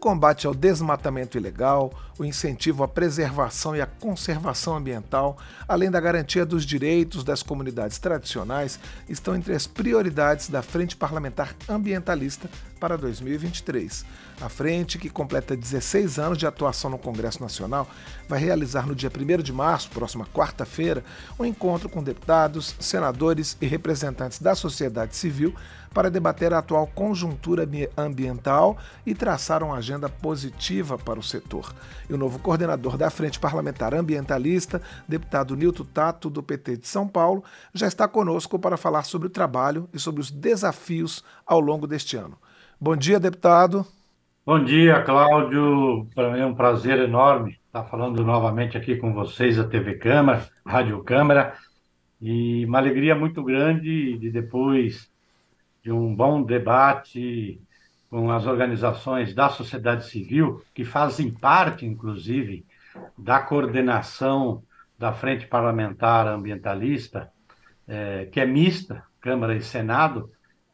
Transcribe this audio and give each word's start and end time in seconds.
combate 0.00 0.46
ao 0.46 0.54
desmatamento 0.54 1.36
ilegal, 1.36 1.92
o 2.18 2.24
incentivo 2.24 2.82
à 2.82 2.88
preservação 2.88 3.76
e 3.76 3.80
à 3.80 3.86
conservação 3.86 4.74
ambiental, 4.74 5.36
além 5.68 5.90
da 5.90 6.00
garantia 6.00 6.44
dos 6.46 6.64
direitos 6.64 7.22
das 7.22 7.42
comunidades 7.42 7.98
tradicionais, 7.98 8.80
estão 9.08 9.36
entre 9.36 9.54
as 9.54 9.66
prioridades 9.66 10.48
da 10.48 10.62
Frente 10.62 10.96
Parlamentar 10.96 11.54
Ambientalista 11.68 12.48
para 12.80 12.96
2023. 12.96 14.04
A 14.40 14.48
frente, 14.48 14.98
que 14.98 15.10
completa 15.10 15.54
16 15.54 16.18
anos 16.18 16.38
de 16.38 16.46
atuação 16.46 16.90
no 16.90 16.98
Congresso 16.98 17.42
Nacional, 17.42 17.86
vai 18.26 18.40
realizar 18.40 18.86
no 18.86 18.94
dia 18.94 19.12
1 19.14 19.42
de 19.42 19.52
março, 19.52 19.90
próxima 19.90 20.24
quarta-feira, 20.24 21.04
um 21.38 21.44
encontro 21.44 21.90
com 21.90 22.02
deputados, 22.02 22.74
senadores 22.80 23.56
e 23.60 23.66
representantes 23.66 24.38
da 24.38 24.54
sociedade 24.54 25.14
civil 25.14 25.54
para 25.92 26.10
debater 26.10 26.54
a 26.54 26.58
atual 26.58 26.86
conjuntura 26.86 27.68
ambiental 27.96 28.78
e 29.04 29.14
traçar 29.14 29.62
uma 29.62 29.76
agenda 29.76 30.08
positiva 30.08 30.96
para 30.96 31.18
o 31.18 31.22
setor. 31.22 31.74
E 32.08 32.14
o 32.14 32.16
novo 32.16 32.38
coordenador 32.38 32.96
da 32.96 33.10
Frente 33.10 33.38
Parlamentar 33.38 33.94
Ambientalista, 33.94 34.80
deputado 35.06 35.56
Nilton 35.56 35.84
Tato, 35.84 36.30
do 36.30 36.42
PT 36.42 36.78
de 36.78 36.88
São 36.88 37.06
Paulo, 37.06 37.44
já 37.74 37.86
está 37.86 38.06
conosco 38.06 38.58
para 38.58 38.76
falar 38.76 39.02
sobre 39.02 39.26
o 39.26 39.30
trabalho 39.30 39.88
e 39.92 39.98
sobre 39.98 40.20
os 40.20 40.30
desafios 40.30 41.24
ao 41.44 41.60
longo 41.60 41.86
deste 41.86 42.16
ano. 42.16 42.38
Bom 42.82 42.96
dia, 42.96 43.20
deputado. 43.20 43.86
Bom 44.46 44.64
dia, 44.64 45.02
Cláudio. 45.02 46.08
Para 46.14 46.32
mim 46.32 46.40
é 46.40 46.46
um 46.46 46.54
prazer 46.54 46.98
enorme 46.98 47.60
estar 47.66 47.84
falando 47.84 48.24
novamente 48.24 48.74
aqui 48.74 48.96
com 48.96 49.12
vocês, 49.12 49.58
a 49.58 49.68
TV 49.68 49.96
Câmara, 49.96 50.48
Rádio 50.64 51.04
Câmara, 51.04 51.54
e 52.18 52.64
uma 52.64 52.78
alegria 52.78 53.14
muito 53.14 53.44
grande 53.44 54.16
de 54.16 54.30
depois 54.30 55.10
de 55.84 55.92
um 55.92 56.16
bom 56.16 56.42
debate 56.42 57.60
com 58.08 58.30
as 58.30 58.46
organizações 58.46 59.34
da 59.34 59.50
sociedade 59.50 60.06
civil, 60.06 60.62
que 60.74 60.82
fazem 60.82 61.30
parte, 61.30 61.84
inclusive, 61.84 62.64
da 63.16 63.40
coordenação 63.40 64.62
da 64.98 65.12
Frente 65.12 65.46
Parlamentar 65.46 66.26
Ambientalista, 66.26 67.30
é, 67.86 68.24
que 68.32 68.40
é 68.40 68.46
mista, 68.46 69.04
Câmara 69.20 69.54
e 69.54 69.60
Senado, 69.60 70.30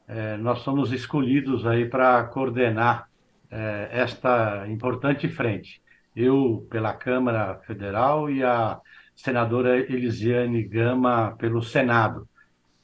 é, 0.09 0.37
nós 0.37 0.61
somos 0.61 0.93
escolhidos 0.93 1.67
aí 1.67 1.89
para 1.89 2.23
coordenar 2.25 3.09
é, 3.51 3.89
esta 3.93 4.67
importante 4.69 5.29
frente. 5.29 5.83
Eu 6.15 6.67
pela 6.71 6.93
Câmara 6.95 7.61
Federal 7.67 8.31
e 8.31 8.43
a 8.43 8.81
senadora 9.15 9.79
Elisiane 9.79 10.63
Gama 10.63 11.35
pelo 11.39 11.63
Senado. 11.63 12.29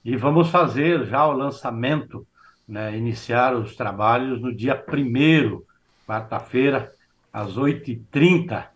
E 0.05 0.17
vamos 0.17 0.51
fazer 0.51 1.07
já 1.07 1.27
o 1.27 1.33
lançamento, 1.33 2.27
né, 2.67 2.97
iniciar 2.97 3.55
os 3.55 3.77
trabalhos 3.77 4.41
no 4.41 4.55
dia 4.55 4.75
1 4.89 5.63
quarta-feira, 6.07 6.93
às 7.33 7.57
8h30, 7.57 8.67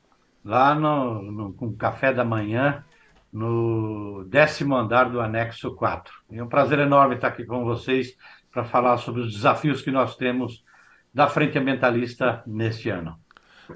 lá 0.45 0.75
no, 0.75 1.23
no, 1.23 1.53
com 1.53 1.75
café 1.75 2.13
da 2.13 2.25
manhã, 2.25 2.85
no 3.33 4.25
décimo 4.29 4.77
andar 4.77 5.11
do 5.11 5.21
anexo 5.21 5.75
4. 5.75 6.13
É 6.33 6.43
um 6.43 6.49
prazer 6.49 6.79
enorme 6.79 7.17
estar 7.17 7.29
aqui 7.29 7.45
com 7.45 7.65
vocês 7.65 8.17
para 8.51 8.65
falar 8.65 8.97
sobre 8.99 9.21
os 9.21 9.33
desafios 9.33 9.83
que 9.83 9.91
nós 9.91 10.17
temos 10.17 10.65
da 11.13 11.29
Frente 11.29 11.59
Ambientalista 11.59 12.43
neste 12.47 12.89
ano. 12.89 13.19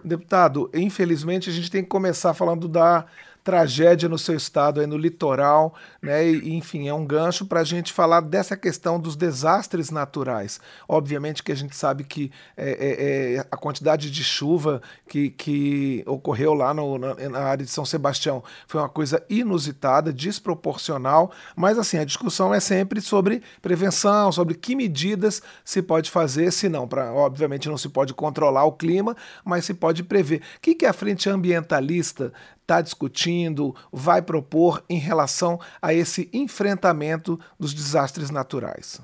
Deputado, 0.05 0.71
infelizmente 0.73 1.51
a 1.51 1.53
gente 1.53 1.71
tem 1.71 1.83
que 1.83 1.89
começar 1.89 2.33
falando 2.33 2.69
da 2.69 3.07
tragédia 3.43 4.09
no 4.09 4.19
seu 4.19 4.37
estado, 4.37 4.81
aí 4.81 4.87
no 4.87 4.97
litoral, 4.97 5.75
né? 6.03 6.29
E, 6.29 6.55
enfim, 6.55 6.89
é 6.89 6.95
um 6.95 7.07
gancho 7.07 7.47
para 7.47 7.61
a 7.61 7.65
gente 7.65 7.93
falar 7.93 8.21
dessa 8.21 8.57
questão 8.57 9.01
dos 9.01 9.17
desastres 9.17 9.91
naturais. 9.91 10.61
Obviamente 10.89 11.43
que 11.43 11.53
a 11.53 11.55
gente 11.55 11.75
sabe 11.75 12.05
que 12.05 12.31
é, 12.57 12.71
é, 12.71 13.35
é, 13.37 13.47
a 13.51 13.57
quantidade 13.57 14.11
de 14.11 14.23
chuva 14.23 14.83
que, 15.09 15.31
que 15.31 16.05
ocorreu 16.07 16.55
lá 16.55 16.75
no, 16.75 16.99
na, 16.99 17.15
na, 17.15 17.41
área 17.41 17.65
de 17.65 17.71
São 17.71 17.85
Sebastião 17.85 18.43
foi 18.67 18.81
uma 18.81 18.89
coisa 18.89 19.25
inusitada, 19.29 20.13
desproporcional, 20.13 21.31
mas 21.57 21.79
assim, 21.79 21.99
a 21.99 22.05
discussão 22.05 22.53
é 22.55 22.61
sempre 22.61 23.01
sobre 23.01 23.43
prevenção, 23.63 24.31
sobre 24.31 24.55
que 24.55 24.75
medidas 24.75 25.43
se 25.65 25.83
pode 25.83 26.11
fazer, 26.11 26.53
se 26.53 26.69
não, 26.69 26.87
pra, 26.87 27.13
obviamente 27.13 27.69
não 27.69 27.79
se 27.79 27.89
pode 27.89 28.13
controlar 28.13 28.65
o 28.65 28.73
clima, 28.73 29.17
mas 29.45 29.65
se 29.65 29.75
pode 29.75 30.03
prever. 30.03 30.43
O 30.57 30.61
que, 30.61 30.75
que 30.75 30.87
a 30.87 30.93
frente 30.93 31.29
ambientalista 31.29 32.33
está 32.71 32.81
discutindo, 32.81 33.75
vai 33.93 34.23
propor 34.23 34.85
em 34.89 34.99
relação 34.99 35.59
a 35.83 35.93
esse 35.93 36.31
enfrentamento 36.33 37.39
dos 37.59 37.75
desastres 37.75 38.31
naturais? 38.31 39.03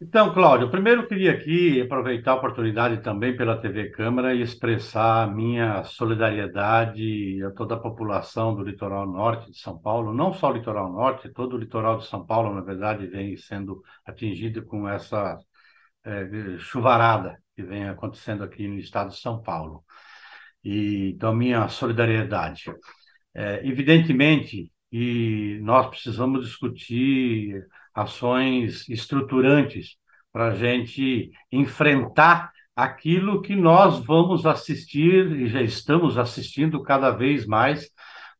Então, 0.00 0.32
Cláudio, 0.32 0.70
primeiro 0.70 1.08
queria 1.08 1.32
aqui 1.32 1.80
aproveitar 1.80 2.32
a 2.32 2.34
oportunidade 2.36 3.02
também 3.02 3.36
pela 3.36 3.60
TV 3.60 3.90
Câmara 3.90 4.32
e 4.32 4.42
expressar 4.42 5.24
a 5.24 5.26
minha 5.26 5.82
solidariedade 5.82 7.42
a 7.42 7.50
toda 7.50 7.74
a 7.74 7.80
população 7.80 8.54
do 8.54 8.62
litoral 8.62 9.06
norte 9.06 9.50
de 9.50 9.58
São 9.58 9.76
Paulo, 9.76 10.14
não 10.14 10.32
só 10.32 10.50
o 10.50 10.52
litoral 10.52 10.92
norte, 10.92 11.28
todo 11.30 11.56
o 11.56 11.58
litoral 11.58 11.96
de 11.98 12.06
São 12.06 12.24
Paulo, 12.24 12.54
na 12.54 12.60
verdade, 12.60 13.08
vem 13.08 13.36
sendo 13.36 13.82
atingido 14.06 14.64
com 14.64 14.88
essa 14.88 15.36
é, 16.04 16.58
chuvarada 16.58 17.36
que 17.56 17.62
vem 17.64 17.88
acontecendo 17.88 18.44
aqui 18.44 18.68
no 18.68 18.78
estado 18.78 19.10
de 19.10 19.16
São 19.18 19.42
Paulo. 19.42 19.82
E, 20.62 21.12
então, 21.14 21.34
minha 21.34 21.68
solidariedade. 21.68 22.64
É, 23.34 23.66
evidentemente, 23.66 24.70
e 24.90 25.58
nós 25.62 25.86
precisamos 25.88 26.46
discutir 26.46 27.66
ações 27.94 28.88
estruturantes 28.88 29.96
para 30.32 30.48
a 30.48 30.54
gente 30.54 31.30
enfrentar 31.50 32.52
aquilo 32.74 33.42
que 33.42 33.56
nós 33.56 34.04
vamos 34.04 34.46
assistir 34.46 35.32
e 35.32 35.48
já 35.48 35.60
estamos 35.60 36.16
assistindo 36.16 36.82
cada 36.82 37.10
vez 37.10 37.44
mais 37.46 37.90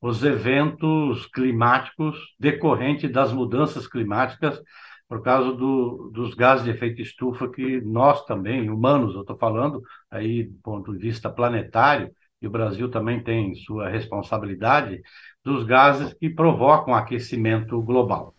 os 0.00 0.22
eventos 0.22 1.26
climáticos 1.26 2.16
decorrentes 2.38 3.10
das 3.10 3.32
mudanças 3.32 3.88
climáticas 3.88 4.60
por 5.09 5.22
causa 5.22 5.53
do, 5.55 6.10
dos 6.12 6.34
gases 6.34 6.65
de 6.65 6.70
efeito 6.70 7.00
estufa 7.00 7.50
que 7.50 7.81
nós 7.81 8.25
também, 8.26 8.70
humanos, 8.70 9.15
eu 9.15 9.22
estou 9.22 9.37
falando 9.38 9.82
aí 10.10 10.44
do 10.44 10.59
ponto 10.62 10.93
de 10.93 10.99
vista 10.99 11.31
planetário, 11.31 12.10
e 12.41 12.47
o 12.47 12.50
Brasil 12.50 12.91
também 12.91 13.21
tem 13.21 13.54
sua 13.54 13.88
responsabilidade, 13.88 15.03
dos 15.44 15.65
gases 15.65 16.12
que 16.15 16.28
provocam 16.31 16.94
aquecimento 16.94 17.81
global. 17.82 18.34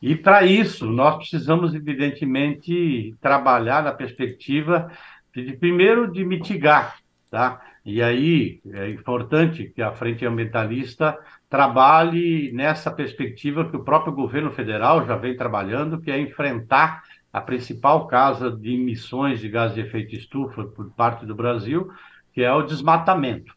E 0.00 0.14
para 0.14 0.44
isso, 0.44 0.86
nós 0.86 1.16
precisamos, 1.16 1.74
evidentemente, 1.74 3.14
trabalhar 3.20 3.82
na 3.82 3.92
perspectiva 3.92 4.90
de, 5.34 5.56
primeiro, 5.56 6.10
de 6.10 6.24
mitigar, 6.24 6.98
tá? 7.30 7.60
E 7.84 8.02
aí 8.02 8.60
é 8.72 8.90
importante 8.90 9.72
que 9.74 9.82
a 9.82 9.92
Frente 9.92 10.24
Ambientalista 10.24 11.18
trabalhe 11.48 12.52
nessa 12.52 12.90
perspectiva 12.90 13.68
que 13.68 13.76
o 13.76 13.84
próprio 13.84 14.12
governo 14.12 14.50
federal 14.50 15.06
já 15.06 15.16
vem 15.16 15.36
trabalhando, 15.36 16.00
que 16.00 16.10
é 16.10 16.20
enfrentar 16.20 17.02
a 17.32 17.40
principal 17.40 18.06
causa 18.06 18.50
de 18.50 18.74
emissões 18.74 19.40
de 19.40 19.48
gases 19.48 19.74
de 19.74 19.80
efeito 19.80 20.14
estufa 20.14 20.64
por 20.64 20.90
parte 20.90 21.24
do 21.26 21.34
Brasil, 21.34 21.90
que 22.38 22.44
é 22.44 22.52
o 22.52 22.62
desmatamento. 22.62 23.52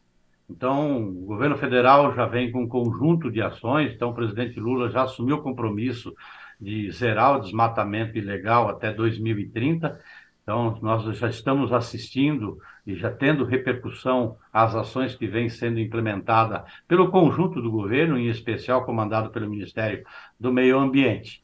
Então, 0.50 1.06
o 1.06 1.24
governo 1.24 1.56
federal 1.56 2.12
já 2.16 2.26
vem 2.26 2.50
com 2.50 2.64
um 2.64 2.68
conjunto 2.68 3.30
de 3.30 3.40
ações, 3.40 3.92
então 3.92 4.10
o 4.10 4.12
presidente 4.12 4.58
Lula 4.58 4.90
já 4.90 5.04
assumiu 5.04 5.36
o 5.36 5.40
compromisso 5.40 6.12
de 6.60 6.90
zerar 6.90 7.36
o 7.36 7.40
desmatamento 7.40 8.18
ilegal 8.18 8.68
até 8.68 8.92
2030. 8.92 10.00
Então, 10.42 10.80
nós 10.82 11.04
já 11.16 11.28
estamos 11.28 11.72
assistindo 11.72 12.58
e 12.84 12.96
já 12.96 13.08
tendo 13.08 13.44
repercussão 13.44 14.36
às 14.52 14.74
ações 14.74 15.14
que 15.14 15.28
vêm 15.28 15.48
sendo 15.48 15.78
implementadas 15.78 16.62
pelo 16.88 17.08
conjunto 17.08 17.62
do 17.62 17.70
governo, 17.70 18.18
em 18.18 18.26
especial 18.26 18.84
comandado 18.84 19.30
pelo 19.30 19.48
Ministério 19.48 20.04
do 20.40 20.52
Meio 20.52 20.76
Ambiente. 20.76 21.40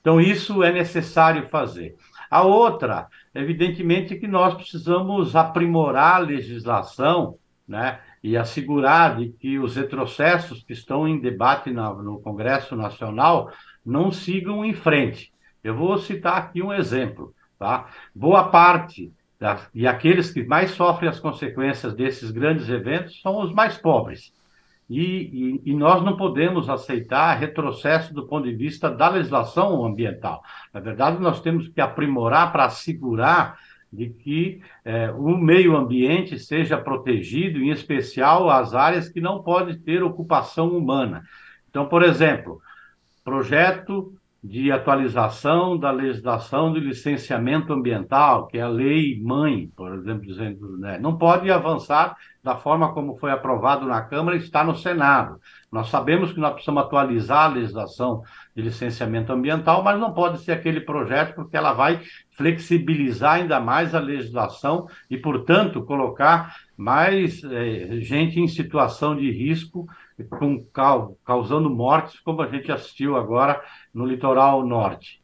Então, 0.00 0.18
isso 0.18 0.62
é 0.62 0.72
necessário 0.72 1.50
fazer. 1.50 1.96
A 2.30 2.42
outra, 2.42 3.08
evidentemente, 3.38 4.16
que 4.16 4.26
nós 4.26 4.54
precisamos 4.54 5.36
aprimorar 5.36 6.16
a 6.16 6.18
legislação, 6.18 7.36
né? 7.66 8.00
E 8.22 8.36
assegurar 8.36 9.16
de 9.16 9.28
que 9.28 9.58
os 9.58 9.76
retrocessos 9.76 10.62
que 10.64 10.72
estão 10.72 11.06
em 11.06 11.20
debate 11.20 11.70
na, 11.70 11.92
no 11.94 12.20
Congresso 12.20 12.74
Nacional 12.74 13.52
não 13.84 14.10
sigam 14.10 14.64
em 14.64 14.74
frente. 14.74 15.32
Eu 15.62 15.76
vou 15.76 15.98
citar 15.98 16.36
aqui 16.36 16.62
um 16.62 16.72
exemplo, 16.72 17.32
tá? 17.58 17.88
Boa 18.14 18.48
parte 18.48 19.12
das, 19.38 19.68
e 19.72 19.86
aqueles 19.86 20.32
que 20.32 20.42
mais 20.42 20.72
sofrem 20.72 21.08
as 21.08 21.20
consequências 21.20 21.94
desses 21.94 22.30
grandes 22.30 22.68
eventos 22.68 23.20
são 23.20 23.40
os 23.40 23.52
mais 23.52 23.76
pobres. 23.76 24.32
E, 24.88 25.60
e, 25.64 25.70
e, 25.70 25.74
nós 25.74 26.02
não 26.02 26.16
podemos 26.16 26.70
aceitar 26.70 27.38
retrocesso 27.38 28.14
do 28.14 28.26
ponto 28.26 28.48
de 28.48 28.54
vista 28.54 28.90
da 28.90 29.10
legislação 29.10 29.84
ambiental. 29.84 30.42
Na 30.72 30.80
verdade, 30.80 31.20
nós 31.20 31.42
temos 31.42 31.68
que 31.68 31.80
aprimorar 31.80 32.50
para 32.52 32.64
assegurar 32.64 33.58
de 33.92 34.08
que 34.08 34.62
é, 34.84 35.10
o 35.10 35.36
meio 35.36 35.76
ambiente 35.76 36.38
seja 36.38 36.78
protegido, 36.78 37.58
em 37.58 37.70
especial 37.70 38.48
as 38.48 38.74
áreas 38.74 39.08
que 39.10 39.20
não 39.20 39.42
podem 39.42 39.78
ter 39.78 40.02
ocupação 40.02 40.76
humana. 40.76 41.22
Então, 41.68 41.86
por 41.86 42.02
exemplo, 42.02 42.60
projeto 43.22 44.14
de 44.42 44.70
atualização 44.70 45.76
da 45.76 45.90
legislação 45.90 46.72
de 46.72 46.80
licenciamento 46.80 47.72
ambiental, 47.72 48.46
que 48.46 48.56
é 48.56 48.62
a 48.62 48.68
lei 48.68 49.20
mãe, 49.20 49.70
por 49.76 49.92
exemplo, 49.94 50.26
dizendo, 50.26 50.78
né, 50.78 50.98
não 50.98 51.18
pode 51.18 51.50
avançar 51.50 52.16
da 52.42 52.56
forma 52.56 52.92
como 52.92 53.16
foi 53.16 53.30
aprovado 53.30 53.86
na 53.86 54.00
Câmara 54.02 54.36
está 54.36 54.62
no 54.62 54.74
Senado. 54.74 55.40
Nós 55.70 55.88
sabemos 55.88 56.32
que 56.32 56.40
nós 56.40 56.52
precisamos 56.52 56.84
atualizar 56.84 57.44
a 57.44 57.54
legislação 57.54 58.22
de 58.54 58.62
licenciamento 58.62 59.32
ambiental, 59.32 59.82
mas 59.82 59.98
não 59.98 60.12
pode 60.14 60.38
ser 60.40 60.52
aquele 60.52 60.80
projeto 60.80 61.34
porque 61.34 61.56
ela 61.56 61.72
vai 61.72 62.00
flexibilizar 62.30 63.34
ainda 63.34 63.60
mais 63.60 63.94
a 63.94 63.98
legislação 63.98 64.86
e, 65.10 65.16
portanto, 65.18 65.84
colocar 65.84 66.56
mais 66.76 67.42
eh, 67.44 68.00
gente 68.00 68.38
em 68.38 68.46
situação 68.46 69.16
de 69.16 69.30
risco 69.30 69.86
com, 70.30 70.64
causando 71.24 71.68
mortes, 71.68 72.20
como 72.20 72.40
a 72.42 72.48
gente 72.48 72.70
assistiu 72.70 73.16
agora 73.16 73.60
no 73.92 74.06
litoral 74.06 74.64
norte. 74.64 75.20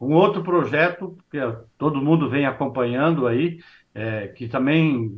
Um 0.00 0.14
outro 0.14 0.42
projeto 0.42 1.16
que 1.30 1.38
todo 1.76 2.00
mundo 2.00 2.28
vem 2.28 2.46
acompanhando 2.46 3.26
aí, 3.26 3.58
é, 3.94 4.28
que 4.28 4.48
também 4.48 5.14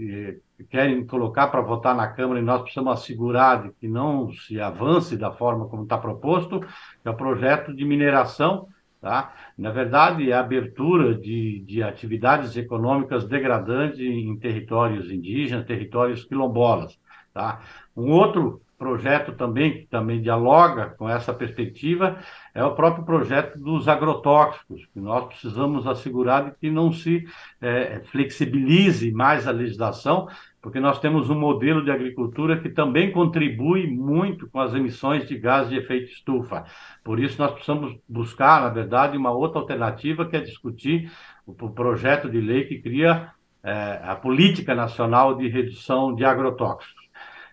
é, 0.58 0.64
querem 0.64 1.06
colocar 1.06 1.48
para 1.48 1.60
votar 1.60 1.94
na 1.94 2.08
Câmara 2.08 2.40
e 2.40 2.42
nós 2.42 2.62
precisamos 2.62 2.92
assegurar 2.92 3.62
de 3.62 3.72
que 3.72 3.88
não 3.88 4.32
se 4.32 4.60
avance 4.60 5.16
da 5.16 5.32
forma 5.32 5.68
como 5.68 5.84
está 5.84 5.98
proposto, 5.98 6.60
é 7.04 7.10
o 7.10 7.16
projeto 7.16 7.74
de 7.74 7.84
mineração, 7.84 8.66
tá? 9.00 9.34
Na 9.56 9.70
verdade, 9.70 10.30
é 10.30 10.34
a 10.34 10.40
abertura 10.40 11.14
de, 11.14 11.60
de 11.60 11.82
atividades 11.82 12.56
econômicas 12.56 13.24
degradantes 13.24 14.00
em 14.00 14.36
territórios 14.38 15.10
indígenas, 15.10 15.66
territórios 15.66 16.24
quilombolas, 16.24 16.98
tá? 17.32 17.62
Um 17.96 18.10
outro 18.10 18.62
projeto 18.80 19.32
também, 19.32 19.72
que 19.72 19.86
também 19.88 20.22
dialoga 20.22 20.94
com 20.96 21.06
essa 21.06 21.34
perspectiva, 21.34 22.16
é 22.54 22.64
o 22.64 22.74
próprio 22.74 23.04
projeto 23.04 23.58
dos 23.58 23.86
agrotóxicos, 23.86 24.86
que 24.86 24.98
nós 24.98 25.26
precisamos 25.26 25.86
assegurar 25.86 26.46
de 26.46 26.56
que 26.58 26.70
não 26.70 26.90
se 26.90 27.26
é, 27.60 28.00
flexibilize 28.06 29.12
mais 29.12 29.46
a 29.46 29.50
legislação, 29.50 30.28
porque 30.62 30.80
nós 30.80 30.98
temos 30.98 31.28
um 31.28 31.38
modelo 31.38 31.84
de 31.84 31.90
agricultura 31.90 32.58
que 32.58 32.70
também 32.70 33.12
contribui 33.12 33.86
muito 33.86 34.48
com 34.48 34.58
as 34.58 34.72
emissões 34.74 35.28
de 35.28 35.36
gás 35.36 35.68
de 35.68 35.76
efeito 35.76 36.10
estufa. 36.10 36.64
Por 37.04 37.20
isso, 37.20 37.38
nós 37.38 37.52
precisamos 37.52 37.94
buscar, 38.08 38.62
na 38.62 38.70
verdade, 38.70 39.14
uma 39.14 39.30
outra 39.30 39.60
alternativa, 39.60 40.24
que 40.24 40.36
é 40.36 40.40
discutir 40.40 41.12
o 41.46 41.52
projeto 41.52 42.30
de 42.30 42.40
lei 42.40 42.64
que 42.64 42.80
cria 42.80 43.30
é, 43.62 44.00
a 44.02 44.16
Política 44.16 44.74
Nacional 44.74 45.36
de 45.36 45.48
Redução 45.48 46.14
de 46.14 46.24
Agrotóxicos 46.24 46.99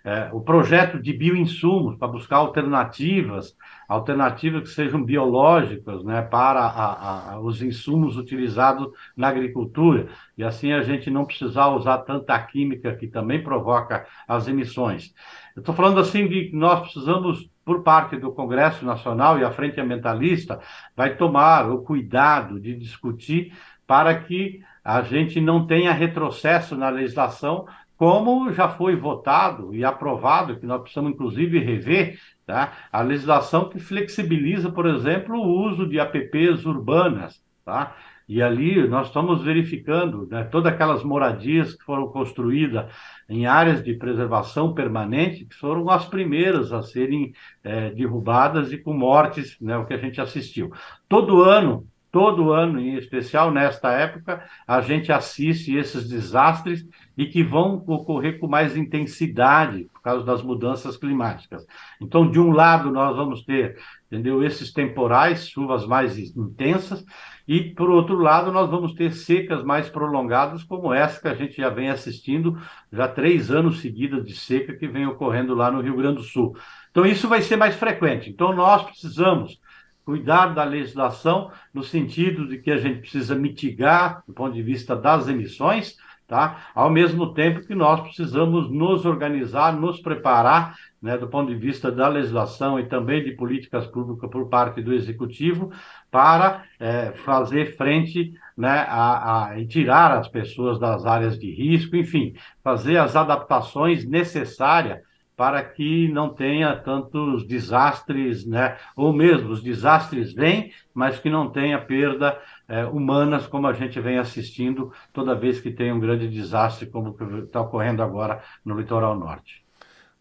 é, 0.04 0.30
o 0.32 0.42
projeto 0.42 1.02
de 1.02 1.12
bioinsumos 1.12 1.98
para 1.98 2.08
buscar 2.08 2.38
alternativas, 2.38 3.56
alternativas 3.88 4.64
que 4.64 4.70
sejam 4.70 5.04
biológicas 5.04 6.04
né, 6.04 6.22
para 6.22 6.62
a, 6.62 7.34
a, 7.34 7.40
os 7.40 7.62
insumos 7.62 8.18
utilizados 8.18 8.90
na 9.16 9.28
agricultura, 9.28 10.08
e 10.38 10.44
assim 10.44 10.72
a 10.72 10.82
gente 10.82 11.10
não 11.10 11.26
precisar 11.26 11.68
usar 11.68 12.00
tanta 12.00 12.38
química 12.40 12.96
que 12.96 13.08
também 13.08 13.44
provoca 13.44 14.06
as 14.28 14.48
emissões. 14.48 15.14
Eu 15.56 15.62
estou 15.62 15.76
falando 15.76 16.00
assim 16.00 16.28
de 16.28 16.50
que 16.50 16.56
nós 16.56 16.82
precisamos, 16.82 17.50
por 17.66 17.84
parte 17.84 18.16
do 18.18 18.32
Congresso 18.32 18.86
Nacional 18.86 19.40
e 19.40 19.44
a 19.44 19.52
Frente 19.52 19.80
Ambientalista, 19.80 20.60
vai 20.96 21.16
tomar 21.16 21.70
o 21.70 21.82
cuidado 21.82 22.60
de 22.60 22.76
discutir 22.76 23.54
para 23.86 24.14
que 24.20 24.62
a 24.84 25.02
gente 25.02 25.42
não 25.42 25.66
tenha 25.66 25.92
retrocesso 25.92 26.76
na 26.78 26.90
legislação, 26.90 27.66
como 27.98 28.54
já 28.54 28.70
foi 28.70 28.96
votado 28.96 29.74
e 29.74 29.84
aprovado, 29.84 30.60
que 30.60 30.66
nós 30.66 30.82
precisamos 30.82 31.12
inclusive 31.12 31.60
rever, 31.60 32.20
tá? 32.46 32.74
a 32.92 33.02
legislação 33.02 33.68
que 33.70 33.80
flexibiliza, 33.80 34.72
por 34.72 34.86
exemplo, 34.86 35.36
o 35.36 35.68
uso 35.68 35.88
de 35.88 36.00
APPs 36.00 36.66
urbanas. 36.66 37.44
Tá? 37.66 37.96
E 38.30 38.42
ali 38.42 38.88
nós 38.88 39.08
estamos 39.08 39.42
verificando 39.42 40.28
né, 40.30 40.44
todas 40.44 40.72
aquelas 40.72 41.04
moradias 41.04 41.74
que 41.74 41.84
foram 41.84 42.08
construídas 42.10 42.94
em 43.28 43.46
áreas 43.46 43.84
de 43.84 43.94
preservação 43.94 44.74
permanente, 44.74 45.46
que 45.46 45.56
foram 45.56 45.90
as 45.90 46.06
primeiras 46.06 46.72
a 46.72 46.84
serem 46.84 47.34
é, 47.64 47.90
derrubadas 47.90 48.72
e 48.72 48.78
com 48.78 48.94
mortes, 48.94 49.58
né, 49.60 49.78
o 49.78 49.86
que 49.86 49.94
a 49.94 49.98
gente 49.98 50.22
assistiu. 50.22 50.72
Todo 51.10 51.42
ano 51.42 51.88
todo 52.12 52.52
ano, 52.52 52.80
em 52.80 52.96
especial 52.96 53.52
nesta 53.52 53.92
época, 53.92 54.44
a 54.68 54.82
gente 54.82 55.12
assiste 55.12 55.76
esses 55.76 56.08
desastres 56.08 56.88
e 57.18 57.26
que 57.26 57.44
vão 57.44 57.84
ocorrer 57.88 58.40
com 58.40 58.48
mais 58.48 58.78
intensidade 58.78 59.88
por 59.94 60.02
causa 60.02 60.26
das 60.26 60.42
mudanças 60.42 60.96
climáticas. 60.98 61.66
Então, 62.02 62.30
de 62.30 62.40
um 62.40 62.52
lado, 62.52 62.92
nós 62.92 63.16
vamos 63.16 63.44
ter, 63.44 63.78
entendeu, 64.08 64.44
esses 64.44 64.72
temporais, 64.72 65.50
chuvas 65.50 65.86
mais 65.86 66.18
intensas, 66.18 67.04
e 67.48 67.62
por 67.62 67.90
outro 67.90 68.18
lado, 68.18 68.52
nós 68.52 68.70
vamos 68.70 68.94
ter 68.94 69.14
secas 69.14 69.64
mais 69.64 69.90
prolongadas, 69.90 70.64
como 70.64 70.94
essa 70.94 71.22
que 71.22 71.28
a 71.28 71.34
gente 71.34 71.58
já 71.58 71.70
vem 71.70 71.90
assistindo 71.90 72.58
já 72.92 73.08
três 73.08 73.50
anos 73.50 73.80
seguidos 73.80 74.26
de 74.26 74.36
seca 74.36 74.76
que 74.76 74.88
vem 74.88 75.08
ocorrendo 75.08 75.56
lá 75.56 75.72
no 75.72 75.82
Rio 75.82 75.96
Grande 75.96 76.18
do 76.18 76.24
Sul. 76.24 76.58
Então, 76.92 77.06
isso 77.06 77.28
vai 77.28 77.42
ser 77.42 77.56
mais 77.56 77.76
frequente. 77.76 78.30
Então, 78.30 78.54
nós 78.54 78.84
precisamos 78.84 79.60
cuidar 80.08 80.54
da 80.54 80.64
legislação 80.64 81.52
no 81.74 81.84
sentido 81.84 82.48
de 82.48 82.60
que 82.60 82.72
a 82.72 82.78
gente 82.78 83.02
precisa 83.02 83.36
mitigar, 83.36 84.24
do 84.26 84.34
ponto 84.34 84.54
de 84.54 84.64
vista 84.64 84.96
das 84.96 85.28
emissões, 85.28 85.98
tá? 86.26 86.70
Ao 86.74 86.90
mesmo 86.90 87.34
tempo 87.34 87.68
que 87.68 87.76
nós 87.76 88.00
precisamos 88.00 88.72
nos 88.72 89.06
organizar, 89.06 89.76
nos 89.76 90.00
preparar, 90.00 90.78
né, 91.02 91.18
do 91.18 91.28
ponto 91.28 91.50
de 91.50 91.60
vista 91.60 91.92
da 91.92 92.08
legislação 92.08 92.80
e 92.80 92.86
também 92.86 93.22
de 93.22 93.34
políticas 93.34 93.86
públicas 93.86 94.30
por 94.30 94.48
parte 94.48 94.82
do 94.82 94.94
executivo, 94.94 95.74
para 96.10 96.64
é, 96.80 97.12
fazer 97.26 97.76
frente, 97.76 98.34
né, 98.56 98.86
a, 98.88 99.50
a, 99.50 99.60
e 99.60 99.68
tirar 99.68 100.14
as 100.14 100.30
pessoas 100.30 100.80
das 100.80 101.06
áreas 101.06 101.38
de 101.38 101.52
risco, 101.52 101.98
enfim, 101.98 102.34
fazer 102.64 102.96
as 102.96 103.14
adaptações 103.14 104.08
necessárias 104.08 105.00
para 105.38 105.64
que 105.64 106.10
não 106.10 106.34
tenha 106.34 106.76
tantos 106.76 107.46
desastres, 107.46 108.44
né? 108.46 108.76
ou 108.96 109.14
mesmo 109.14 109.52
os 109.52 109.62
desastres 109.62 110.34
vêm, 110.34 110.74
mas 110.94 111.20
que 111.20 111.30
não 111.30 111.52
tenha 111.52 111.80
perda 111.80 112.42
é, 112.68 112.84
humanas, 112.86 113.46
como 113.46 113.68
a 113.68 113.74
gente 113.74 114.00
vem 114.02 114.18
assistindo 114.18 114.92
toda 115.14 115.36
vez 115.36 115.62
que 115.62 115.70
tem 115.72 115.94
um 115.94 116.00
grande 116.00 116.28
desastre, 116.28 116.88
como 116.88 117.16
está 117.44 117.62
ocorrendo 117.62 118.02
agora 118.02 118.42
no 118.66 118.76
litoral 118.76 119.16
norte. 119.16 119.67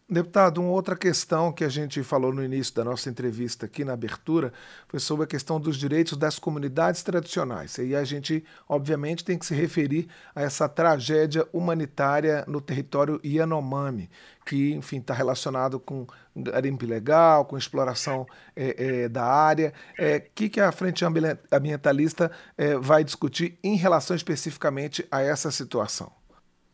Deputado, 0.09 0.61
uma 0.61 0.71
outra 0.71 0.95
questão 0.95 1.51
que 1.51 1.65
a 1.65 1.69
gente 1.69 2.01
falou 2.01 2.33
no 2.33 2.41
início 2.41 2.73
da 2.73 2.81
nossa 2.81 3.09
entrevista 3.09 3.65
aqui 3.65 3.83
na 3.83 3.91
abertura 3.91 4.53
foi 4.87 5.01
sobre 5.01 5.25
a 5.25 5.27
questão 5.27 5.59
dos 5.59 5.75
direitos 5.75 6.17
das 6.17 6.39
comunidades 6.39 7.03
tradicionais. 7.03 7.77
E 7.77 7.93
a 7.93 8.05
gente, 8.05 8.41
obviamente, 8.69 9.25
tem 9.25 9.37
que 9.37 9.45
se 9.45 9.53
referir 9.53 10.07
a 10.33 10.41
essa 10.43 10.69
tragédia 10.69 11.45
humanitária 11.51 12.45
no 12.47 12.61
território 12.61 13.19
Yanomami, 13.21 14.09
que, 14.45 14.73
enfim, 14.75 14.99
está 14.99 15.13
relacionado 15.13 15.77
com 15.77 16.07
garimpo 16.33 16.85
ilegal, 16.85 17.43
com 17.43 17.57
exploração 17.57 18.25
é, 18.55 19.03
é, 19.03 19.09
da 19.09 19.25
área. 19.25 19.73
O 19.99 20.01
é, 20.01 20.21
que, 20.21 20.47
que 20.47 20.61
a 20.61 20.71
Frente 20.71 21.03
Ambientalista 21.03 22.31
é, 22.57 22.77
vai 22.77 23.03
discutir 23.03 23.59
em 23.61 23.75
relação 23.75 24.15
especificamente 24.15 25.05
a 25.11 25.21
essa 25.21 25.51
situação? 25.51 26.13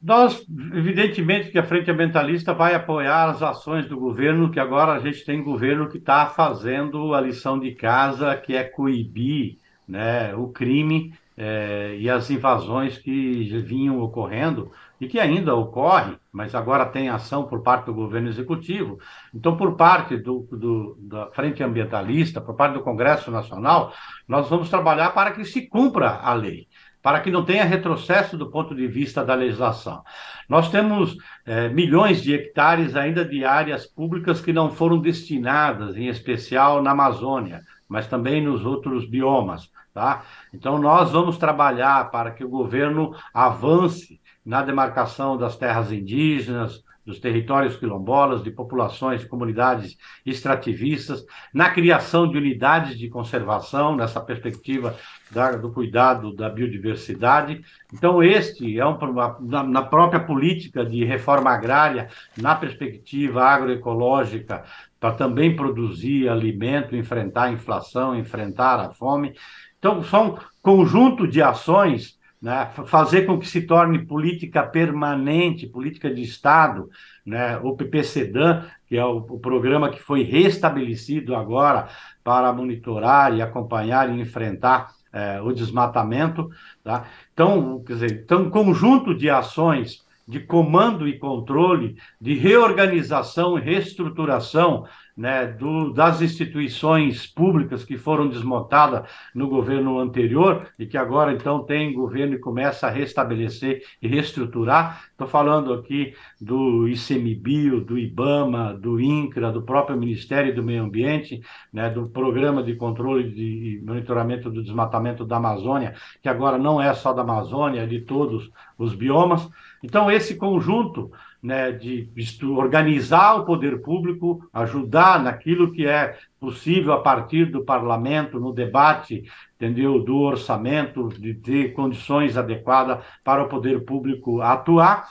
Nós, 0.04 0.46
evidentemente, 0.74 1.50
que 1.50 1.58
a 1.58 1.64
Frente 1.64 1.90
Ambientalista 1.90 2.54
vai 2.54 2.76
apoiar 2.76 3.30
as 3.30 3.42
ações 3.42 3.88
do 3.88 3.98
governo, 3.98 4.52
que 4.52 4.60
agora 4.60 4.92
a 4.92 5.00
gente 5.00 5.24
tem 5.24 5.42
governo 5.42 5.88
que 5.88 5.98
está 5.98 6.26
fazendo 6.26 7.14
a 7.14 7.22
lição 7.22 7.58
de 7.58 7.74
casa, 7.74 8.36
que 8.36 8.54
é 8.54 8.66
coibir 8.66 9.60
né, 9.88 10.36
o 10.36 10.50
crime 10.50 11.14
é, 11.38 11.96
e 11.98 12.10
as 12.10 12.30
invasões 12.30 12.98
que 12.98 13.46
vinham 13.62 14.02
ocorrendo 14.02 14.74
e 15.00 15.08
que 15.08 15.20
ainda 15.22 15.56
ocorre, 15.56 16.18
mas 16.34 16.54
agora 16.54 16.86
tem 16.86 17.08
ação 17.08 17.46
por 17.46 17.62
parte 17.62 17.86
do 17.86 17.94
governo 17.94 18.28
executivo. 18.28 19.00
Então, 19.34 19.56
por 19.56 19.78
parte 19.78 20.18
do, 20.18 20.46
do, 20.52 20.98
da 21.00 21.28
Frente 21.28 21.64
Ambientalista, 21.64 22.42
por 22.42 22.56
parte 22.56 22.74
do 22.74 22.84
Congresso 22.84 23.32
Nacional, 23.32 23.94
nós 24.28 24.50
vamos 24.50 24.70
trabalhar 24.70 25.12
para 25.12 25.32
que 25.32 25.46
se 25.46 25.66
cumpra 25.68 26.10
a 26.10 26.34
lei 26.34 26.68
para 27.04 27.20
que 27.20 27.30
não 27.30 27.44
tenha 27.44 27.66
retrocesso 27.66 28.38
do 28.38 28.50
ponto 28.50 28.74
de 28.74 28.88
vista 28.88 29.26
da 29.26 29.36
legislação. 29.36 30.02
Nós 30.48 30.72
temos 30.72 31.18
é, 31.46 31.68
milhões 31.68 32.24
de 32.24 32.34
hectares 32.34 32.96
ainda 32.96 33.26
de 33.26 33.44
áreas 33.44 33.86
públicas 33.86 34.40
que 34.40 34.54
não 34.54 34.72
foram 34.72 35.00
destinadas, 35.00 35.98
em 35.98 36.08
especial 36.08 36.82
na 36.82 36.92
Amazônia, 36.92 37.62
mas 37.90 38.08
também 38.08 38.42
nos 38.42 38.66
outros 38.66 39.06
biomas. 39.06 39.70
Tá? 39.94 40.24
Então, 40.54 40.80
nós 40.80 41.12
vamos 41.12 41.38
trabalhar 41.38 42.10
para 42.10 42.32
que 42.32 42.44
o 42.44 42.50
governo 42.50 43.14
avance 43.34 44.20
na 44.44 44.64
demarcação 44.64 45.38
das 45.38 45.58
terras 45.58 45.92
indígenas, 45.92 46.82
dos 47.06 47.20
territórios 47.20 47.76
quilombolas, 47.76 48.44
de 48.44 48.52
populações, 48.52 49.22
de 49.22 49.28
comunidades 49.28 49.98
extrativistas, 50.26 51.26
na 51.54 51.70
criação 51.70 52.30
de 52.30 52.38
unidades 52.38 52.98
de 52.98 53.10
conservação, 53.10 53.96
nessa 53.96 54.22
perspectiva 54.22 54.96
da, 55.30 55.52
do 55.52 55.72
cuidado 55.72 56.34
da 56.34 56.50
biodiversidade. 56.50 57.62
Então, 57.94 58.24
este 58.24 58.80
é 58.80 58.86
um, 58.86 58.98
na, 59.42 59.64
na 59.64 59.82
própria 59.82 60.20
política 60.20 60.86
de 60.86 61.04
reforma 61.04 61.52
agrária, 61.52 62.08
na 62.38 62.56
perspectiva 62.56 63.44
agroecológica, 63.44 64.64
para 65.00 65.14
também 65.14 65.56
produzir 65.56 66.30
alimento, 66.30 66.96
enfrentar 66.96 67.44
a 67.44 67.52
inflação, 67.52 68.16
enfrentar 68.16 68.80
a 68.80 68.92
fome. 68.92 69.34
Então, 69.78 70.02
são 70.02 70.30
um 70.30 70.38
conjunto 70.62 71.28
de 71.28 71.42
ações 71.42 72.18
né, 72.44 72.70
fazer 72.88 73.26
com 73.26 73.40
que 73.40 73.48
se 73.48 73.62
torne 73.62 74.06
política 74.06 74.62
permanente, 74.64 75.66
política 75.66 76.14
de 76.14 76.22
Estado, 76.22 76.90
né, 77.26 77.58
o 77.60 77.74
PPCDAN, 77.74 78.66
que 78.86 78.98
é 78.98 79.06
o, 79.06 79.20
o, 79.20 79.40
programa 79.40 79.90
que 79.90 80.02
foi 80.02 80.24
restabelecido 80.24 81.38
agora 81.38 81.88
para 82.22 82.52
monitorar 82.52 83.34
e 83.34 83.42
acompanhar 83.42 84.10
e 84.10 84.20
enfrentar 84.20 84.92
é, 85.14 85.42
o 85.42 85.54
desmatamento. 85.54 86.50
Tá? 86.84 87.06
Então, 87.32 87.82
quer 87.88 87.94
dizer, 87.94 88.12
então, 88.26 88.42
um 88.42 88.50
conjunto 88.50 89.16
de 89.16 89.30
ações 89.30 90.04
de 90.28 90.42
comando 90.42 91.08
e 91.08 91.18
controle, 91.18 91.96
de 92.20 92.34
reorganização 92.34 93.58
e 93.58 93.62
reestruturação 93.62 94.86
né, 95.15 95.46
do, 95.46 95.93
das 95.93 96.22
instituições 96.22 97.27
públicas 97.27 97.86
que 97.86 97.98
foram 97.98 98.27
desmontadas 98.27 99.10
no 99.34 99.48
governo 99.48 100.00
anterior 100.00 100.67
e 100.77 100.86
que 100.86 100.98
agora 100.98 101.32
então 101.32 101.63
tem 101.63 101.93
governo 101.93 102.36
e 102.36 102.39
começa 102.39 102.88
a 102.88 102.89
restabelecer 102.89 103.84
e 104.01 104.08
reestruturar. 104.08 105.05
Estou 105.12 105.27
falando 105.27 105.72
aqui 105.74 106.13
do 106.41 106.88
ICMBio, 106.88 107.82
do 107.82 107.98
IBAMA, 107.98 108.74
do 108.74 109.00
INCRA, 109.00 109.51
do 109.51 109.62
próprio 109.62 109.98
Ministério 109.98 110.53
do 110.55 110.63
Meio 110.63 110.84
Ambiente, 110.84 111.41
né, 111.72 111.89
do 111.89 112.10
Programa 112.10 112.63
de 112.63 112.75
Controle 112.75 113.34
e 113.38 113.82
Monitoramento 113.86 114.50
do 114.50 114.63
Desmatamento 114.63 115.24
da 115.25 115.38
Amazônia, 115.38 115.93
que 116.22 116.27
agora 116.27 116.58
não 116.58 116.82
é 116.82 116.93
só 116.93 117.13
da 117.13 117.22
Amazônia, 117.22 117.82
é 117.82 117.86
de 117.86 118.01
todos 118.01 118.51
os 118.77 118.96
biomas. 118.96 119.48
Então, 119.84 120.10
esse 120.10 120.36
conjunto 120.36 121.12
né, 121.44 121.74
de 121.74 122.10
organizar 122.44 123.36
o 123.36 123.46
poder 123.46 123.82
público, 123.82 124.48
ajudar 124.54 125.22
naquilo 125.22 125.74
que 125.74 125.86
é 125.86 126.18
possível 126.40 126.94
a 126.94 127.02
partir 127.02 127.52
do 127.52 127.66
parlamento, 127.66 128.40
no 128.40 128.54
debate, 128.54 129.26
entendeu, 129.58 130.02
do 130.02 130.16
orçamento, 130.20 131.10
de 131.10 131.34
ter 131.34 131.74
condições 131.74 132.38
adequadas 132.38 133.04
para 133.26 133.44
o 133.44 133.50
poder 133.50 133.84
público 133.84 134.40
atuar, 134.40 135.10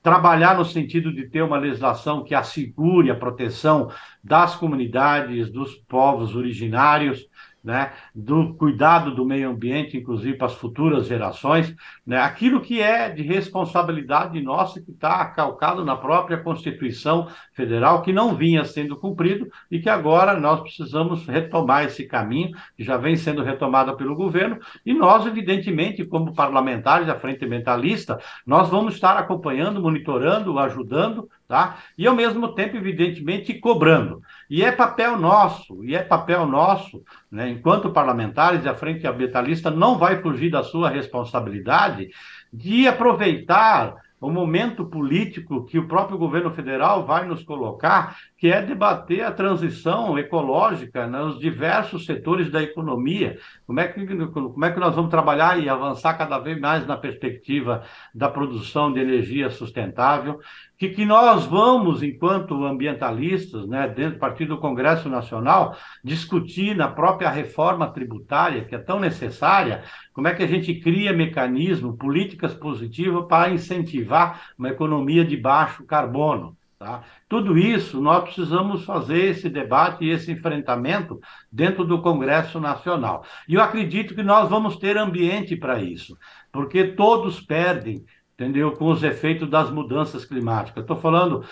trabalhar 0.00 0.56
no 0.56 0.64
sentido 0.64 1.12
de 1.12 1.28
ter 1.28 1.42
uma 1.42 1.58
legislação 1.58 2.22
que 2.22 2.34
assegure 2.34 3.10
a 3.10 3.16
proteção 3.16 3.90
das 4.22 4.54
comunidades, 4.54 5.50
dos 5.50 5.74
povos 5.74 6.36
originários, 6.36 7.26
né, 7.64 7.92
do 8.14 8.54
cuidado 8.54 9.14
do 9.14 9.24
meio 9.24 9.48
ambiente, 9.48 9.96
inclusive 9.96 10.36
para 10.36 10.48
as 10.48 10.54
futuras 10.54 11.06
gerações, 11.06 11.74
né, 12.06 12.18
aquilo 12.18 12.60
que 12.60 12.82
é 12.82 13.08
de 13.08 13.22
responsabilidade 13.22 14.40
nossa, 14.42 14.82
que 14.82 14.90
está 14.90 15.24
calcado 15.26 15.82
na 15.84 15.96
própria 15.96 16.36
Constituição 16.36 17.26
Federal, 17.54 18.02
que 18.02 18.12
não 18.12 18.34
vinha 18.36 18.64
sendo 18.64 18.96
cumprido 18.96 19.48
e 19.70 19.80
que 19.80 19.88
agora 19.88 20.38
nós 20.38 20.60
precisamos 20.60 21.26
retomar 21.26 21.84
esse 21.84 22.06
caminho, 22.06 22.50
que 22.76 22.84
já 22.84 22.98
vem 22.98 23.16
sendo 23.16 23.42
retomado 23.42 23.96
pelo 23.96 24.14
governo, 24.14 24.58
e 24.84 24.92
nós, 24.92 25.26
evidentemente, 25.26 26.04
como 26.04 26.34
parlamentares 26.34 27.06
da 27.06 27.14
Frente 27.14 27.44
Ambientalista, 27.44 28.18
nós 28.46 28.68
vamos 28.68 28.94
estar 28.94 29.16
acompanhando, 29.16 29.80
monitorando, 29.80 30.58
ajudando, 30.58 31.28
tá? 31.46 31.78
E 31.96 32.06
ao 32.06 32.14
mesmo 32.14 32.54
tempo, 32.54 32.76
evidentemente, 32.76 33.54
cobrando. 33.54 34.20
E 34.48 34.64
é 34.64 34.72
papel 34.72 35.18
nosso, 35.18 35.84
e 35.84 35.94
é 35.94 36.02
papel 36.02 36.46
nosso, 36.46 37.02
né, 37.30 37.48
enquanto 37.50 37.92
parlamentares, 37.92 38.66
a 38.66 38.74
Frente 38.74 39.06
Ambientalista 39.06 39.70
não 39.70 39.98
vai 39.98 40.20
fugir 40.22 40.50
da 40.50 40.62
sua 40.62 40.88
responsabilidade 40.88 42.08
de 42.52 42.86
aproveitar 42.86 43.94
o 44.20 44.30
momento 44.30 44.86
político 44.86 45.66
que 45.66 45.78
o 45.78 45.86
próprio 45.86 46.16
governo 46.16 46.50
federal 46.50 47.04
vai 47.04 47.26
nos 47.26 47.44
colocar, 47.44 48.16
que 48.44 48.52
é 48.52 48.60
debater 48.60 49.22
a 49.22 49.32
transição 49.32 50.18
ecológica 50.18 51.06
nos 51.06 51.38
diversos 51.38 52.04
setores 52.04 52.50
da 52.50 52.62
economia. 52.62 53.38
Como 53.66 53.80
é 53.80 53.88
que, 53.88 54.04
como 54.26 54.64
é 54.66 54.70
que 54.70 54.78
nós 54.78 54.94
vamos 54.94 55.10
trabalhar 55.10 55.58
e 55.58 55.66
avançar 55.66 56.12
cada 56.12 56.38
vez 56.38 56.60
mais 56.60 56.86
na 56.86 56.94
perspectiva 56.94 57.84
da 58.14 58.28
produção 58.28 58.92
de 58.92 59.00
energia 59.00 59.48
sustentável? 59.48 60.40
Que, 60.76 60.90
que 60.90 61.06
nós 61.06 61.46
vamos, 61.46 62.02
enquanto 62.02 62.66
ambientalistas, 62.66 63.66
né, 63.66 63.88
dentro 63.88 64.16
do 64.16 64.20
Partido 64.20 64.56
do 64.56 64.60
Congresso 64.60 65.08
Nacional, 65.08 65.74
discutir 66.04 66.76
na 66.76 66.88
própria 66.88 67.30
reforma 67.30 67.90
tributária, 67.94 68.66
que 68.66 68.74
é 68.74 68.78
tão 68.78 69.00
necessária, 69.00 69.84
como 70.12 70.28
é 70.28 70.34
que 70.34 70.42
a 70.42 70.46
gente 70.46 70.74
cria 70.80 71.14
mecanismo, 71.14 71.96
políticas 71.96 72.52
positivas 72.52 73.24
para 73.26 73.54
incentivar 73.54 74.50
uma 74.58 74.68
economia 74.68 75.24
de 75.24 75.34
baixo 75.34 75.82
carbono. 75.84 76.54
Tá? 76.84 77.02
Tudo 77.26 77.56
isso 77.56 77.98
nós 77.98 78.24
precisamos 78.24 78.84
fazer 78.84 79.30
esse 79.30 79.48
debate 79.48 80.04
e 80.04 80.10
esse 80.10 80.30
enfrentamento 80.30 81.18
dentro 81.50 81.82
do 81.82 82.02
Congresso 82.02 82.60
Nacional. 82.60 83.24
E 83.48 83.54
eu 83.54 83.62
acredito 83.62 84.14
que 84.14 84.22
nós 84.22 84.50
vamos 84.50 84.76
ter 84.76 84.98
ambiente 84.98 85.56
para 85.56 85.82
isso, 85.82 86.14
porque 86.52 86.84
todos 86.88 87.40
perdem 87.40 88.04
entendeu? 88.34 88.72
Com 88.72 88.90
os 88.90 89.02
efeitos 89.02 89.48
das 89.48 89.70
mudanças 89.70 90.24
climáticas. 90.26 90.82
Estou 90.82 90.96
falando 90.96 91.46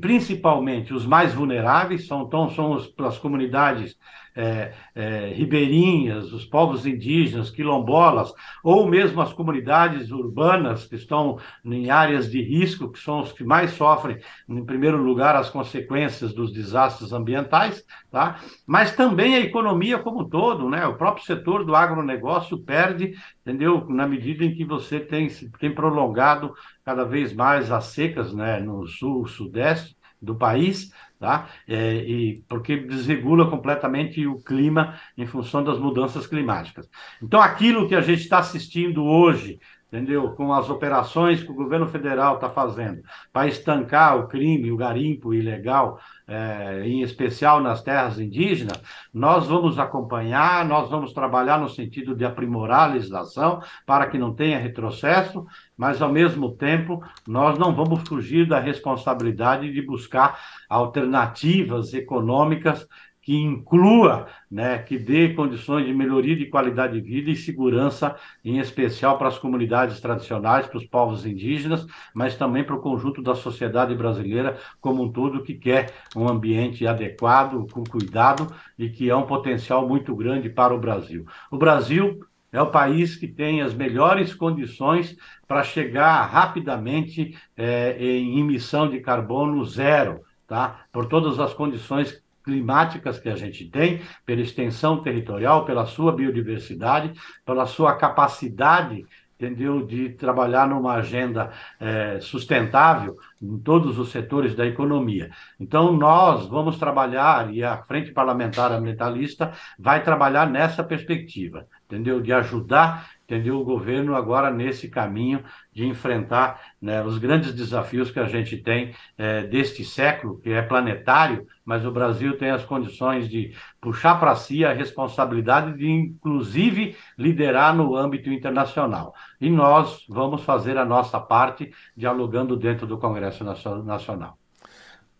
principalmente 0.00 0.94
os 0.94 1.04
mais 1.04 1.34
vulneráveis, 1.34 2.06
são, 2.06 2.22
então, 2.22 2.50
são 2.50 2.74
as 2.74 3.18
comunidades 3.18 3.96
é, 4.38 4.72
é, 4.94 5.32
ribeirinhas, 5.34 6.32
os 6.32 6.44
povos 6.44 6.86
indígenas, 6.86 7.50
quilombolas, 7.50 8.32
ou 8.62 8.88
mesmo 8.88 9.20
as 9.20 9.32
comunidades 9.32 10.12
urbanas 10.12 10.86
que 10.86 10.94
estão 10.94 11.40
em 11.64 11.90
áreas 11.90 12.30
de 12.30 12.40
risco, 12.40 12.92
que 12.92 13.00
são 13.00 13.20
os 13.20 13.32
que 13.32 13.42
mais 13.42 13.72
sofrem, 13.72 14.18
em 14.48 14.64
primeiro 14.64 15.02
lugar, 15.02 15.34
as 15.34 15.50
consequências 15.50 16.32
dos 16.32 16.52
desastres 16.52 17.12
ambientais, 17.12 17.84
tá? 18.12 18.38
mas 18.64 18.94
também 18.94 19.34
a 19.34 19.40
economia 19.40 19.98
como 19.98 20.20
um 20.20 20.28
todo, 20.28 20.70
né? 20.70 20.86
o 20.86 20.94
próprio 20.94 21.26
setor 21.26 21.64
do 21.64 21.74
agronegócio 21.74 22.58
perde, 22.58 23.14
entendeu? 23.40 23.86
Na 23.88 24.06
medida 24.06 24.44
em 24.44 24.54
que 24.54 24.64
você 24.64 25.00
tem, 25.00 25.26
tem 25.58 25.74
prolongado 25.74 26.54
cada 26.88 27.04
vez 27.04 27.34
mais 27.34 27.70
as 27.70 27.84
secas 27.88 28.32
né? 28.32 28.60
no 28.60 28.86
sul, 28.86 29.26
sudeste 29.26 29.94
do 30.22 30.34
país, 30.34 30.90
tá? 31.20 31.46
É, 31.68 31.96
e 31.96 32.42
porque 32.48 32.78
desregula 32.78 33.50
completamente 33.50 34.26
o 34.26 34.42
clima 34.42 34.98
em 35.14 35.26
função 35.26 35.62
das 35.62 35.78
mudanças 35.78 36.26
climáticas. 36.26 36.88
Então, 37.22 37.42
aquilo 37.42 37.86
que 37.86 37.94
a 37.94 38.00
gente 38.00 38.22
está 38.22 38.38
assistindo 38.38 39.04
hoje, 39.04 39.60
entendeu? 39.88 40.32
Com 40.32 40.52
as 40.52 40.68
operações 40.68 41.42
que 41.42 41.50
o 41.50 41.54
governo 41.54 41.88
federal 41.88 42.34
está 42.34 42.50
fazendo 42.50 43.02
para 43.32 43.48
estancar 43.48 44.18
o 44.18 44.28
crime, 44.28 44.70
o 44.70 44.76
garimpo 44.76 45.32
ilegal, 45.32 45.98
é, 46.26 46.82
em 46.86 47.00
especial 47.00 47.60
nas 47.60 47.82
terras 47.82 48.20
indígenas, 48.20 48.80
nós 49.12 49.46
vamos 49.46 49.78
acompanhar, 49.78 50.64
nós 50.66 50.90
vamos 50.90 51.14
trabalhar 51.14 51.58
no 51.58 51.70
sentido 51.70 52.14
de 52.14 52.24
aprimorar 52.24 52.90
a 52.90 52.92
legislação 52.92 53.62
para 53.86 54.06
que 54.06 54.18
não 54.18 54.34
tenha 54.34 54.58
retrocesso, 54.58 55.46
mas 55.76 56.02
ao 56.02 56.12
mesmo 56.12 56.50
tempo 56.50 57.02
nós 57.26 57.58
não 57.58 57.74
vamos 57.74 58.06
fugir 58.06 58.46
da 58.46 58.60
responsabilidade 58.60 59.72
de 59.72 59.80
buscar 59.80 60.38
alternativas 60.68 61.94
econômicas 61.94 62.86
que 63.28 63.36
inclua, 63.36 64.26
né, 64.50 64.78
que 64.78 64.96
dê 64.96 65.34
condições 65.34 65.84
de 65.84 65.92
melhoria 65.92 66.34
de 66.34 66.46
qualidade 66.46 66.98
de 66.98 67.06
vida 67.06 67.30
e 67.30 67.36
segurança, 67.36 68.16
em 68.42 68.58
especial 68.58 69.18
para 69.18 69.28
as 69.28 69.36
comunidades 69.36 70.00
tradicionais, 70.00 70.66
para 70.66 70.78
os 70.78 70.86
povos 70.86 71.26
indígenas, 71.26 71.86
mas 72.14 72.36
também 72.36 72.64
para 72.64 72.74
o 72.74 72.80
conjunto 72.80 73.20
da 73.20 73.34
sociedade 73.34 73.94
brasileira 73.94 74.56
como 74.80 75.02
um 75.02 75.12
todo 75.12 75.42
que 75.42 75.52
quer 75.52 75.92
um 76.16 76.26
ambiente 76.26 76.86
adequado, 76.86 77.66
com 77.70 77.84
cuidado 77.84 78.50
e 78.78 78.88
que 78.88 79.10
é 79.10 79.14
um 79.14 79.26
potencial 79.26 79.86
muito 79.86 80.16
grande 80.16 80.48
para 80.48 80.74
o 80.74 80.80
Brasil. 80.80 81.26
O 81.50 81.58
Brasil 81.58 82.20
é 82.50 82.62
o 82.62 82.70
país 82.70 83.14
que 83.14 83.28
tem 83.28 83.60
as 83.60 83.74
melhores 83.74 84.32
condições 84.32 85.14
para 85.46 85.62
chegar 85.62 86.24
rapidamente 86.24 87.36
é, 87.54 87.94
em 88.02 88.40
emissão 88.40 88.88
de 88.88 89.00
carbono 89.00 89.62
zero, 89.66 90.22
tá? 90.46 90.86
Por 90.90 91.04
todas 91.04 91.38
as 91.38 91.52
condições 91.52 92.26
climáticas 92.48 93.20
que 93.20 93.28
a 93.28 93.36
gente 93.36 93.66
tem, 93.66 94.00
pela 94.24 94.40
extensão 94.40 95.02
territorial, 95.02 95.66
pela 95.66 95.84
sua 95.84 96.12
biodiversidade, 96.12 97.12
pela 97.44 97.66
sua 97.66 97.94
capacidade 97.94 99.04
entendeu, 99.38 99.86
de 99.86 100.08
trabalhar 100.10 100.66
numa 100.66 100.94
agenda 100.94 101.52
é, 101.78 102.18
sustentável 102.20 103.16
em 103.40 103.56
todos 103.58 103.96
os 103.96 104.10
setores 104.10 104.52
da 104.52 104.66
economia. 104.66 105.30
Então, 105.60 105.92
nós 105.92 106.48
vamos 106.48 106.76
trabalhar, 106.76 107.54
e 107.54 107.62
a 107.62 107.78
Frente 107.84 108.10
Parlamentar 108.10 108.72
Ambientalista 108.72 109.52
vai 109.78 110.02
trabalhar 110.02 110.50
nessa 110.50 110.82
perspectiva, 110.82 111.68
entendeu, 111.88 112.20
de 112.20 112.32
ajudar 112.32 113.08
entendeu? 113.28 113.60
O 113.60 113.64
governo 113.64 114.16
agora 114.16 114.50
nesse 114.50 114.88
caminho 114.88 115.44
de 115.70 115.86
enfrentar 115.86 116.72
né, 116.80 117.04
os 117.04 117.18
grandes 117.18 117.52
desafios 117.52 118.10
que 118.10 118.18
a 118.18 118.24
gente 118.24 118.56
tem 118.56 118.94
é, 119.18 119.42
deste 119.42 119.84
século, 119.84 120.38
que 120.38 120.50
é 120.50 120.62
planetário, 120.62 121.46
mas 121.62 121.84
o 121.84 121.92
Brasil 121.92 122.38
tem 122.38 122.50
as 122.50 122.64
condições 122.64 123.28
de 123.28 123.54
puxar 123.78 124.18
para 124.18 124.34
si 124.34 124.64
a 124.64 124.72
responsabilidade 124.72 125.76
de, 125.76 125.86
inclusive, 125.86 126.96
liderar 127.18 127.76
no 127.76 127.94
âmbito 127.94 128.32
internacional. 128.32 129.14
E 129.38 129.50
nós 129.50 130.06
vamos 130.08 130.42
fazer 130.42 130.78
a 130.78 130.84
nossa 130.84 131.20
parte 131.20 131.70
dialogando 131.94 132.56
dentro 132.56 132.86
do 132.86 132.96
Congresso 132.96 133.44
Nacional. 133.44 134.38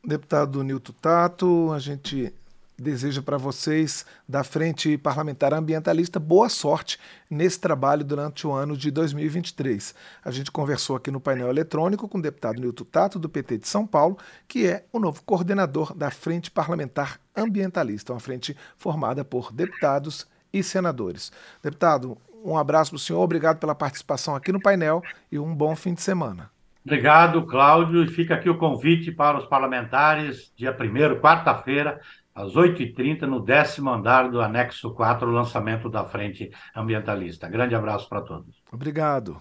Deputado 0.02 0.62
Nilton 0.62 0.94
Tato, 1.02 1.72
a 1.72 1.78
gente 1.78 2.32
deseja 2.78 3.20
para 3.20 3.36
vocês, 3.36 4.06
da 4.28 4.44
Frente 4.44 4.96
Parlamentar 4.96 5.52
Ambientalista, 5.52 6.20
boa 6.20 6.48
sorte 6.48 6.98
nesse 7.28 7.60
trabalho 7.60 8.04
durante 8.04 8.46
o 8.46 8.52
ano 8.52 8.76
de 8.76 8.90
2023. 8.90 9.94
A 10.24 10.30
gente 10.30 10.52
conversou 10.52 10.94
aqui 10.94 11.10
no 11.10 11.20
painel 11.20 11.48
eletrônico 11.48 12.08
com 12.08 12.18
o 12.18 12.22
deputado 12.22 12.60
Nilton 12.60 12.84
Tato, 12.84 13.18
do 13.18 13.28
PT 13.28 13.58
de 13.58 13.68
São 13.68 13.86
Paulo, 13.86 14.16
que 14.46 14.66
é 14.66 14.84
o 14.92 15.00
novo 15.00 15.22
coordenador 15.24 15.92
da 15.92 16.10
Frente 16.10 16.50
Parlamentar 16.50 17.20
Ambientalista, 17.36 18.12
uma 18.12 18.20
frente 18.20 18.56
formada 18.76 19.24
por 19.24 19.52
deputados 19.52 20.26
e 20.52 20.62
senadores. 20.62 21.32
Deputado, 21.62 22.16
um 22.44 22.56
abraço 22.56 22.92
para 22.92 22.96
o 22.96 23.00
senhor, 23.00 23.20
obrigado 23.20 23.58
pela 23.58 23.74
participação 23.74 24.36
aqui 24.36 24.52
no 24.52 24.60
painel 24.60 25.02
e 25.30 25.38
um 25.38 25.54
bom 25.54 25.74
fim 25.74 25.94
de 25.94 26.02
semana. 26.02 26.50
Obrigado, 26.84 27.44
Cláudio. 27.44 28.02
E 28.02 28.06
fica 28.06 28.34
aqui 28.34 28.48
o 28.48 28.56
convite 28.56 29.12
para 29.12 29.36
os 29.36 29.44
parlamentares, 29.44 30.50
dia 30.56 30.74
1 30.74 31.20
quarta-feira, 31.20 32.00
às 32.38 32.54
8h30, 32.54 33.22
no 33.22 33.40
décimo 33.40 33.90
andar 33.90 34.30
do 34.30 34.40
anexo 34.40 34.94
4, 34.94 35.28
o 35.28 35.32
lançamento 35.32 35.90
da 35.90 36.04
Frente 36.04 36.50
Ambientalista. 36.74 37.48
Grande 37.48 37.74
abraço 37.74 38.08
para 38.08 38.22
todos. 38.22 38.62
Obrigado. 38.72 39.40